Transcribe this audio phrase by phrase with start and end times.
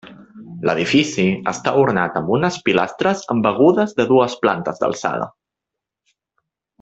[0.67, 5.33] L'edifici està ornat amb unes pilastres embegudes de dues plantes d'alçada.